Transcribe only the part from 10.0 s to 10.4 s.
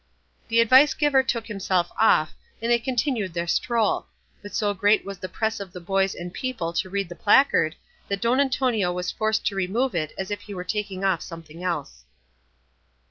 as